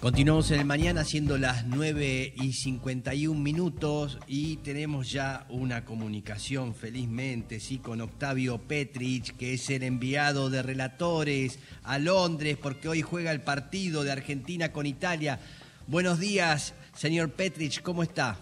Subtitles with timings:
[0.00, 6.74] Continuamos en el mañana siendo las 9 y 51 minutos y tenemos ya una comunicación
[6.74, 13.02] felizmente, sí, con Octavio Petrich, que es el enviado de relatores a Londres porque hoy
[13.02, 15.38] juega el partido de Argentina con Italia.
[15.86, 18.38] Buenos días, señor Petrich, ¿cómo está?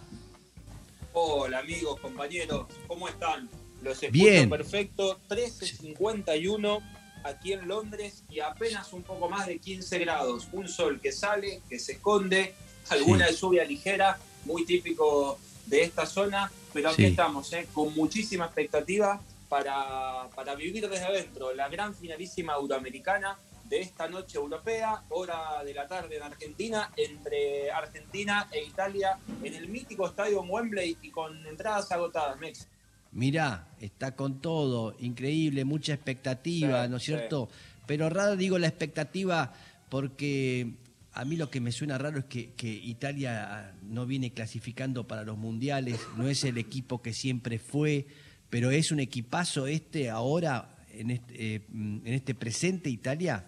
[1.12, 3.50] Hola amigos, compañeros, ¿cómo están?
[3.82, 4.48] Los escucho Bien.
[4.48, 6.97] perfecto, 13.51
[7.28, 10.48] aquí en Londres y apenas un poco más de 15 grados.
[10.52, 12.54] Un sol que sale, que se esconde,
[12.90, 17.08] alguna lluvia ligera, muy típico de esta zona, pero aquí Sí.
[17.10, 17.68] estamos, ¿eh?
[17.72, 24.38] con muchísima expectativa para, para vivir desde adentro la gran finalísima euroamericana de esta noche
[24.38, 30.40] europea, hora de la tarde en Argentina, entre Argentina e Italia, en el mítico estadio
[30.40, 32.66] Wembley y con entradas agotadas, Mex.
[33.12, 37.12] Mirá, está con todo, increíble, mucha expectativa, Sí, ¿no es sí.
[37.12, 37.48] cierto?
[37.86, 39.52] Pero raro digo la expectativa
[39.88, 40.74] porque
[41.14, 45.24] a mí lo que me suena raro es que, que Italia no viene clasificando para
[45.24, 48.06] los mundiales, no es el equipo que siempre fue,
[48.50, 53.44] pero es un equipazo este ahora, en este, eh, en este presente Italia.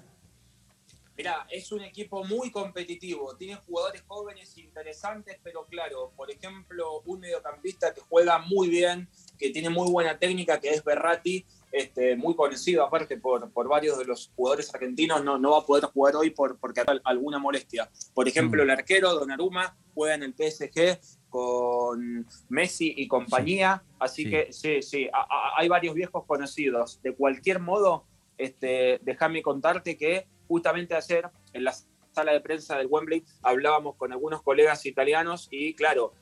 [1.16, 7.20] Mirá, es un equipo muy competitivo, tiene jugadores jóvenes interesantes, pero claro, por ejemplo, un
[7.20, 9.06] mediocampista que juega muy bien,
[9.38, 13.98] que tiene muy buena técnica, que es Berratti, este, muy conocido aparte por, por varios
[13.98, 17.38] de los jugadores argentinos, no, no va a poder jugar hoy por, porque hay alguna
[17.38, 17.90] molestia.
[18.14, 24.30] Por ejemplo, el arquero Donnarumma juega en el PSG con Messi y compañía, así Sí.
[24.30, 27.00] que sí, sí, a- a- hay varios viejos conocidos.
[27.02, 28.04] De cualquier modo,
[28.40, 31.74] este, déjame contarte que justamente ayer en la
[32.12, 36.12] sala de prensa del Wembley hablábamos con algunos colegas italianos y claro,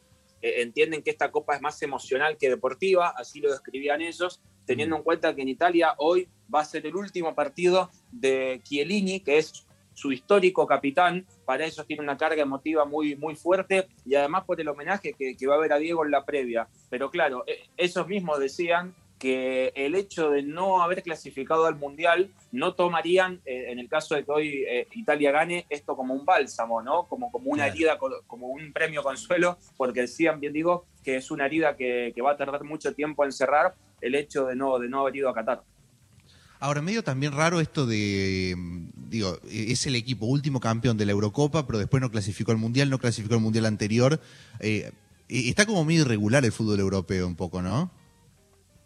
[0.42, 4.96] eh, entienden que esta copa es más emocional que deportiva, así lo describían ellos, teniendo
[4.96, 9.38] en cuenta que en Italia hoy va a ser el último partido de Chiellini, que
[9.38, 14.44] es su histórico capitán, para ellos tiene una carga emotiva muy, muy fuerte y además
[14.44, 16.68] por el homenaje que, que va a haber a Diego en la previa.
[16.88, 22.30] Pero claro, eh, ellos mismos decían que el hecho de no haber clasificado al Mundial
[22.52, 26.24] no tomarían, eh, en el caso de que hoy eh, Italia gane, esto como un
[26.24, 27.06] bálsamo, ¿no?
[27.06, 31.30] Como, como una herida, co- como un premio consuelo, porque decían, bien digo, que es
[31.30, 34.78] una herida que, que va a tardar mucho tiempo en cerrar el hecho de no,
[34.78, 35.62] de no haber ido a Qatar.
[36.60, 38.54] Ahora, medio también raro esto de,
[39.08, 42.90] digo, es el equipo último campeón de la Eurocopa, pero después no clasificó al Mundial,
[42.90, 44.20] no clasificó al Mundial anterior.
[44.60, 44.90] Eh,
[45.28, 47.90] eh, está como medio irregular el fútbol europeo un poco, ¿no?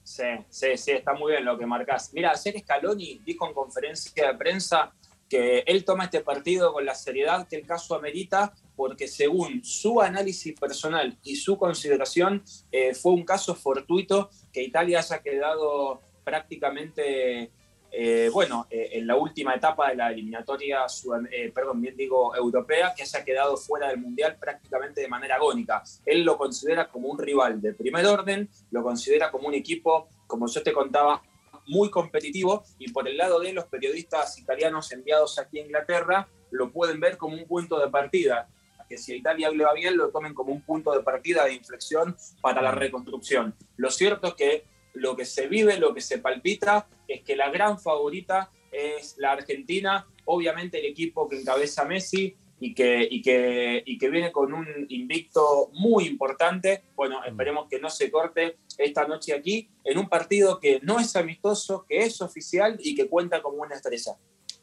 [0.02, 2.12] Sí, sí, sí, está muy bien lo que marcás.
[2.12, 4.92] Mira, ayer Scaloni dijo en conferencia de prensa
[5.28, 10.00] que él toma este partido con la seriedad que el caso amerita, porque según su
[10.00, 17.50] análisis personal y su consideración, eh, fue un caso fortuito que Italia haya quedado prácticamente,
[17.94, 20.86] eh, bueno, eh, en la última etapa de la eliminatoria,
[21.30, 25.82] eh, perdón, bien digo, europea, que haya quedado fuera del Mundial prácticamente de manera agónica.
[26.06, 30.46] Él lo considera como un rival de primer orden, lo considera como un equipo, como
[30.46, 31.22] yo te contaba,
[31.66, 36.72] muy competitivo y por el lado de los periodistas italianos enviados aquí a Inglaterra lo
[36.72, 38.48] pueden ver como un punto de partida,
[38.88, 41.54] que si a Italia le va bien lo tomen como un punto de partida de
[41.54, 43.54] inflexión para la reconstrucción.
[43.76, 44.64] Lo cierto es que
[44.94, 49.32] lo que se vive, lo que se palpita es que la gran favorita es la
[49.32, 54.52] Argentina, obviamente el equipo que encabeza Messi y que, y que, y que viene con
[54.52, 56.84] un invicto muy importante.
[56.94, 61.16] Bueno, esperemos que no se corte esta noche aquí en un partido que no es
[61.16, 64.12] amistoso, que es oficial y que cuenta como una estrella.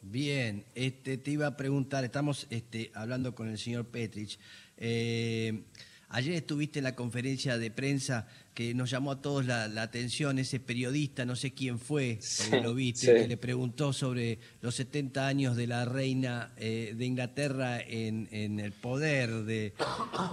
[0.01, 4.39] Bien, este, te iba a preguntar, estamos este, hablando con el señor Petrich.
[4.77, 5.63] Eh,
[6.09, 10.37] ayer estuviste en la conferencia de prensa que nos llamó a todos la, la atención,
[10.37, 13.13] ese periodista, no sé quién fue, porque lo viste, sí.
[13.13, 18.59] que le preguntó sobre los 70 años de la reina eh, de Inglaterra en, en
[18.59, 19.73] el poder de,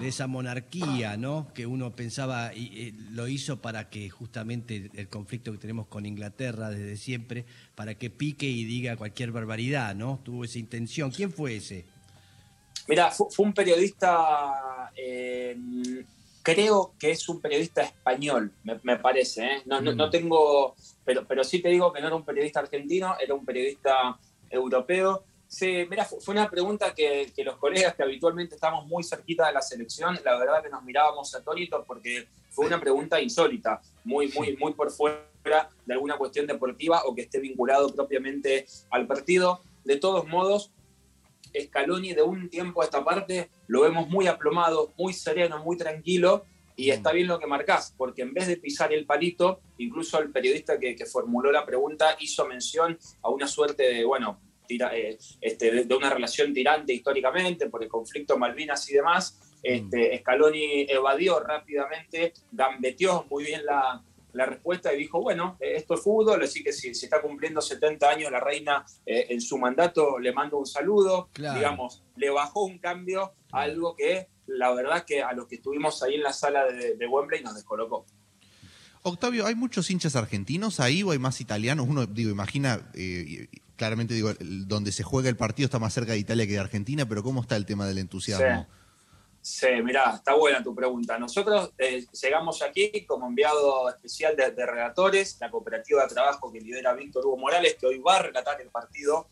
[0.01, 1.53] de esa monarquía, ¿no?
[1.55, 6.05] Que uno pensaba, y eh, lo hizo para que justamente el conflicto que tenemos con
[6.05, 7.45] Inglaterra desde siempre,
[7.77, 10.21] para que pique y diga cualquier barbaridad, ¿no?
[10.25, 11.13] Tuvo esa intención.
[11.13, 11.85] ¿Quién fue ese?
[12.89, 14.66] Mira, fue, fue un periodista,
[14.97, 15.57] eh,
[16.43, 19.45] creo que es un periodista español, me, me parece.
[19.45, 19.63] ¿eh?
[19.67, 23.17] No, no, no tengo, pero, pero sí te digo que no era un periodista argentino,
[23.21, 24.19] era un periodista
[24.51, 25.25] europeo.
[25.49, 29.47] Sí, mira, fue, fue una pregunta que, que los colegas que habitualmente estamos muy cerquita
[29.47, 34.29] de la selección, la verdad que nos mirábamos atónitos porque fue una pregunta insólita, muy,
[34.29, 35.29] muy, muy por fuera
[35.85, 39.61] de alguna cuestión deportiva o que esté vinculado propiamente al partido.
[39.85, 40.73] De todos modos,
[41.61, 46.45] Scaloni de un tiempo a esta parte lo vemos muy aplomado, muy sereno, muy tranquilo,
[46.77, 50.31] y está bien lo que marcás, porque en vez de pisar el palito, incluso el
[50.31, 54.39] periodista que, que formuló la pregunta hizo mención a una suerte de, bueno,
[54.69, 59.41] eh, este, de, una relación tirante históricamente por el conflicto Malvinas y demás.
[59.63, 64.03] Este, Scaloni evadió rápidamente, gambeteó muy bien la,
[64.37, 67.61] la respuesta y dijo, bueno, eh, esto es fútbol, así que si se está cumpliendo
[67.61, 72.65] 70 años la reina eh, en su mandato, le mando un saludo, digamos, le bajó
[72.65, 76.33] un cambio a algo que la verdad que a los que estuvimos ahí en la
[76.33, 78.07] sala de, de Wembley nos descolocó.
[79.03, 81.87] Octavio, ¿hay muchos hinchas argentinos ahí o hay más italianos?
[81.89, 86.19] Uno, digo, imagina, eh, claramente digo, donde se juega el partido está más cerca de
[86.19, 88.63] Italia que de Argentina, pero ¿cómo está el tema del entusiasmo?
[88.63, 88.77] Sí,
[89.83, 91.19] mirá, está buena tu pregunta.
[91.19, 96.61] Nosotros eh, llegamos aquí como enviado especial de, de, relatores, la cooperativa de trabajo que
[96.61, 99.29] lidera Víctor Hugo Morales, que hoy va a relatar el partido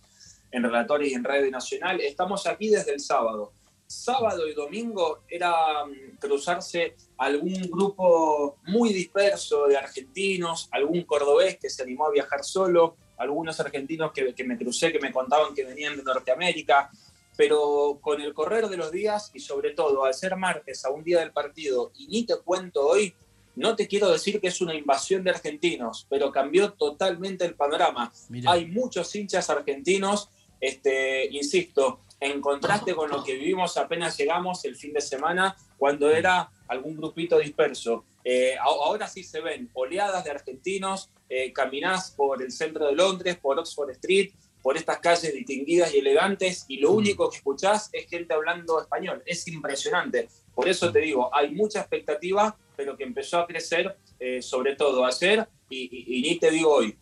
[0.50, 2.00] en Relatores y en Radio Nacional.
[2.00, 3.52] Estamos aquí desde el sábado.
[3.86, 11.68] Sábado y domingo era mm, cruzarse algún grupo muy disperso de argentinos, algún cordobés que
[11.68, 15.64] se animó a viajar solo, algunos argentinos que, que me crucé que me contaban que
[15.64, 16.90] venían de Norteamérica,
[17.36, 21.04] pero con el correr de los días y sobre todo al ser martes a un
[21.04, 23.14] día del partido, y ni te cuento hoy,
[23.56, 28.12] no te quiero decir que es una invasión de argentinos, pero cambió totalmente el panorama.
[28.46, 30.28] Hay muchos hinchas argentinos,
[30.60, 36.10] este, insisto, en contraste con lo que vivimos apenas llegamos el fin de semana, cuando
[36.10, 38.04] era algún grupito disperso.
[38.24, 43.36] Eh, ahora sí se ven oleadas de argentinos, eh, caminás por el centro de Londres,
[43.36, 44.32] por Oxford Street,
[44.64, 46.96] por estas calles distinguidas y elegantes y lo mm.
[46.96, 49.22] único que escuchás es gente hablando español.
[49.26, 50.26] Es impresionante.
[50.54, 55.04] Por eso te digo, hay mucha expectativa, pero que empezó a crecer eh, sobre todo
[55.04, 56.96] ayer y, y, ni te digo hoy.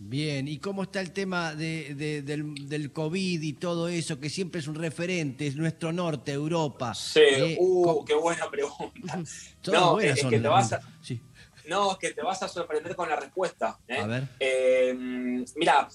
[0.00, 4.60] Bien, ¿y cómo está el tema de, del, del, COVID y todo eso, que siempre
[4.60, 6.92] es un referente, es nuestro norte, Europa?
[6.92, 9.22] Sí, eh, uh, qué buena pregunta.
[9.68, 10.82] no, es, que te vas a,
[11.66, 13.78] no, es que te vas a sorprender con la respuesta.
[13.86, 13.98] ¿eh?
[13.98, 14.28] A ver.
[14.40, 14.94] Eh,
[15.56, 15.88] mira,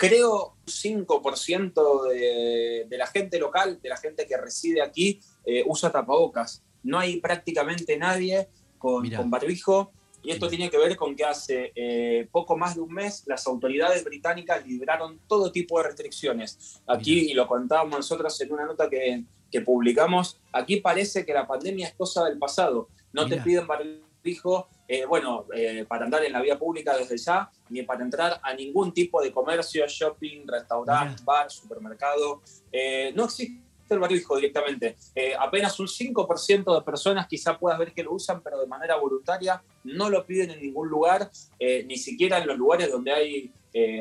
[0.00, 5.92] creo 5% de, de, la gente local, de la gente que reside aquí, eh, usa
[5.92, 6.62] tapabocas.
[6.82, 8.48] No hay prácticamente nadie
[8.78, 9.92] con, con barbijo.
[10.22, 13.46] Y esto tiene que ver con que hace eh, poco más de un mes las
[13.46, 16.80] autoridades británicas libraron todo tipo de restricciones.
[16.86, 21.46] Aquí, y lo contábamos nosotros en una nota que, que, publicamos, aquí parece que la
[21.46, 22.88] pandemia es cosa del pasado.
[23.12, 27.48] No te piden barbijo, eh, bueno, eh, para andar en la vía pública desde ya,
[27.68, 32.42] ni para entrar a ningún tipo de comercio, shopping, restaurante, bar, supermercado.
[32.72, 34.96] Eh, no existe el barbijo directamente.
[35.38, 39.62] apenas un 5% de personas quizá puedas ver que lo usan, pero de manera voluntaria,
[39.84, 43.52] no lo piden en ningún lugar, ni siquiera en los lugares donde hay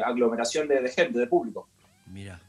[0.03, 1.67] aglomeración de, de, gente, de público.
[2.07, 2.41] Mira.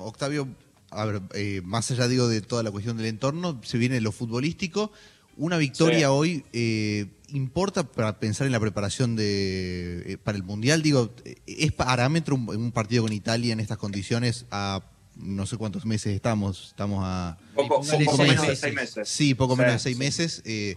[0.00, 0.46] Octavio,
[0.90, 1.20] a ver,
[1.64, 4.92] más allá digo de toda la cuestión del entorno, se viene lo futbolístico.
[5.36, 10.82] Una victoria hoy eh, importa para pensar en la preparación de eh, para el mundial.
[10.82, 11.14] Digo,
[11.46, 14.82] es parámetro un, un, partido con Italia en estas condiciones a
[15.16, 16.68] no sé cuántos meses estamos.
[16.68, 19.08] Estamos a poco, poco menos de seis meses.
[19.08, 20.42] Sí, poco menos de seis meses.
[20.44, 20.76] Eh,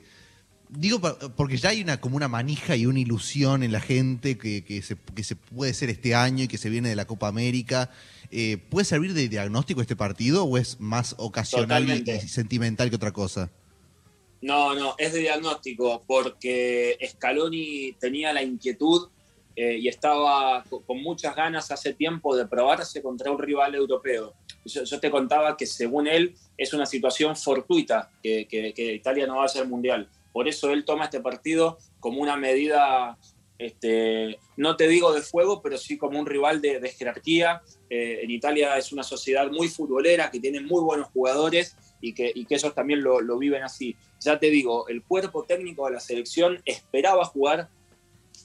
[0.69, 1.01] digo
[1.35, 4.81] porque ya hay una como una manija y una ilusión en la gente que, que,
[4.81, 7.89] se, que se puede ser este año y que se viene de la Copa América.
[8.31, 13.11] Eh, ¿Puede servir de diagnóstico este partido o es más ocasional y sentimental que otra
[13.11, 13.49] cosa?
[14.41, 19.09] No, no, es de diagnóstico, porque Scaloni tenía la inquietud
[19.55, 24.33] eh, y estaba con muchas ganas hace tiempo de probarse contra un rival europeo.
[24.63, 28.47] Yo, te contaba que según él es una situación fortuita que,
[28.95, 30.07] Italia no va a ser mundial.
[30.31, 33.17] Por eso él toma este partido como una medida,
[33.57, 37.61] este, no te digo de fuego, pero sí como un rival de, de jerarquía.
[37.89, 42.31] Eh, en Italia es una sociedad muy futbolera que tiene muy buenos jugadores y que,
[42.33, 43.95] y que ellos también lo, lo, viven así.
[44.19, 47.69] Ya te digo, el cuerpo técnico de la selección esperaba jugar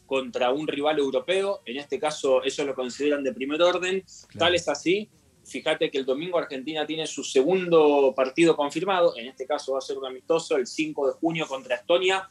[0.06, 4.38] contra un rival europeo, en este caso ellos lo consideran de primer orden, claro.
[4.38, 5.08] tal es así.
[5.44, 9.82] Fíjate que el domingo Argentina tiene su segundo partido confirmado, en este caso va a
[9.82, 12.28] ser un amistoso el 5 de junio contra Estonia,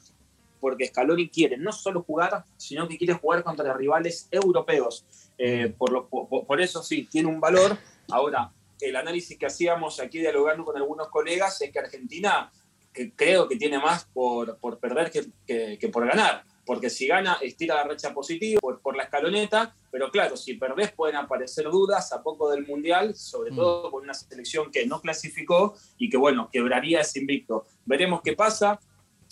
[0.60, 5.06] porque Scaloni quiere no solo jugar, sino que quiere jugar contra rivales europeos.
[5.38, 7.78] Eh, por, lo, por, por eso sí, tiene un valor.
[8.10, 12.52] Ahora, el análisis que hacíamos aquí dialogando con algunos colegas es que Argentina
[12.94, 16.44] que creo que tiene más por, por perder que, que, que, por ganar.
[16.66, 20.92] Porque si gana, estira la racha positiva por, por, la escaloneta, pero claro, si perdés
[20.94, 23.56] pueden aparecer dudas a poco del Mundial, sobre mm.
[23.56, 27.66] todo con una selección que no clasificó y que, bueno, quebraría ese invicto.
[27.86, 28.80] Veremos qué pasa.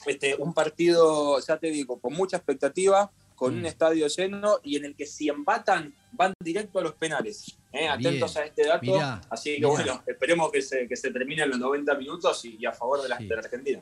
[0.06, 3.58] Este, un partido, ya te digo, con mucha expectativa, con mm.
[3.58, 7.58] un estadio lleno y en el que si empatan van directo a los penales.
[7.74, 7.88] ¿eh?
[7.88, 8.86] Atentos a este dato.
[8.86, 9.70] Mirá, Así que mirá.
[9.70, 13.02] bueno, esperemos que se, que se termine en los 90 minutos y, y a favor
[13.02, 13.26] de la, sí.
[13.26, 13.82] de la, Argentina.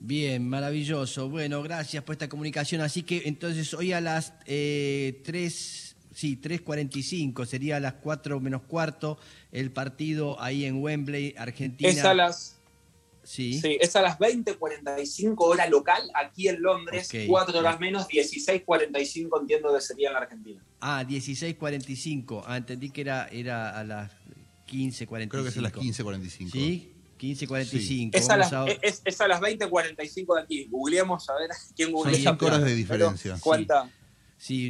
[0.00, 1.28] Bien, maravilloso.
[1.28, 2.80] Bueno, gracias por esta comunicación.
[2.80, 8.62] Así que entonces hoy a las eh, 3 sí, 3.45, sería a las 4 menos
[8.62, 9.18] cuarto
[9.52, 11.88] el partido ahí en Wembley, Argentina.
[11.88, 12.55] Es a las,
[13.26, 13.60] sí.
[13.60, 17.20] sí, es a las 20.45 hora local, aquí en Londres, Ok.
[17.26, 20.62] 4 horas menos, 16.45 entiendo que sería en la Argentina.
[20.80, 22.42] Ah, 16.45.
[22.46, 24.10] Ah, entendí que era, era a las
[24.68, 25.28] 15.45.
[25.28, 26.50] Creo que es a las 15.45.
[26.52, 26.92] ¿Sí?
[27.18, 28.10] 15.45.
[28.14, 30.66] Es a, las, a- es, es a las 20.45 de aquí.
[30.70, 32.14] Googleemos a ver quién googlea.
[32.14, 33.36] Son cinco horas de Pero, diferencia.
[33.40, 33.84] ¿Cuánta?
[33.84, 33.90] Sí,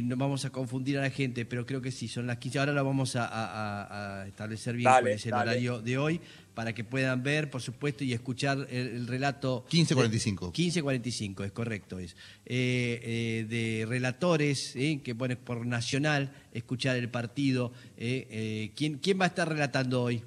[0.03, 2.59] no vamos a confundir a la gente, pero creo que sí, son las 15.
[2.59, 5.51] Ahora la vamos a, a- a- a establecer bien Dale, cuál es el dale.
[5.51, 6.21] horario de hoy,
[6.53, 9.65] para que puedan ver, por supuesto, y escuchar el, el relato.
[9.69, 10.51] 15.45.
[10.53, 11.99] 15.45, es correcto.
[11.99, 12.15] Es.
[12.45, 17.73] Eh, eh, de relatores, eh, que pone por Nacional, escuchar el partido.
[17.97, 20.23] eh, eh, ¿quién, ¿Quién va a estar relatando hoy?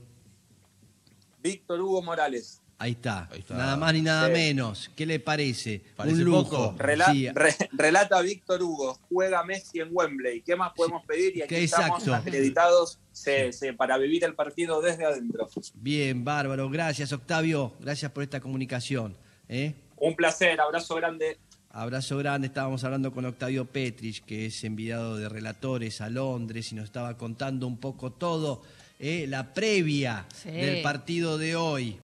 [1.43, 2.61] Víctor Hugo Morales.
[2.83, 3.29] Ahí está.
[3.31, 3.55] Ahí está.
[3.59, 4.33] Nada más ni nada Sí.
[4.33, 4.91] menos.
[4.97, 5.83] ¿Qué le parece?
[5.97, 6.45] Parece Un lujo.
[6.73, 6.75] poco.
[6.79, 10.41] Rela- Sí, re- relata Víctor Hugo, juega Messi en Wembley.
[10.41, 11.37] ¿Qué más podemos pedir?
[11.37, 12.15] Y aquí que estamos exacto.
[12.15, 15.47] acreditados se- se- para vivir el partido desde adentro.
[15.75, 16.71] Bien, bárbaro.
[16.71, 17.75] Gracias, Octavio.
[17.81, 19.15] Gracias por esta comunicación.
[19.49, 19.75] ¿eh?
[19.97, 21.37] Un placer, abrazo grande.
[21.73, 22.47] Abrazo grande.
[22.47, 27.17] Estábamos hablando con Octavio Petrich, que es enviado de relatores a Londres y nos estaba
[27.19, 28.63] contando un poco todo,
[28.99, 29.27] ¿eh?
[29.29, 30.51] la previa Sí.
[30.51, 31.97] del partido de hoy.